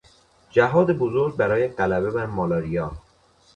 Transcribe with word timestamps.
جهاد 0.51 0.91
بزرگ 0.91 1.35
برای 1.35 1.67
غلبه 1.67 2.11
بر 2.11 2.25
مالاریا 2.25 2.91